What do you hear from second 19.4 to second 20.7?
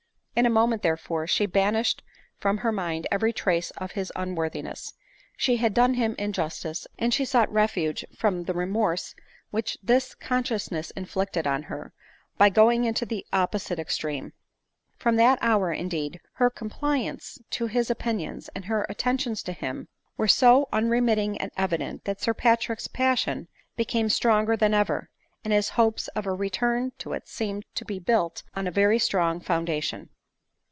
to him, were 7 70 ADELINE MOWBRAY.